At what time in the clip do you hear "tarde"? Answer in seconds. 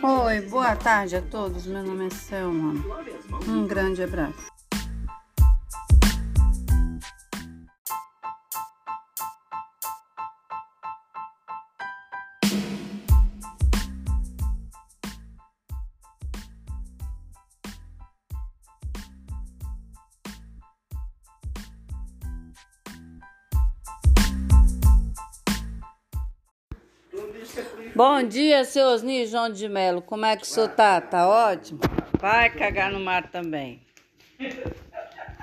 0.76-1.16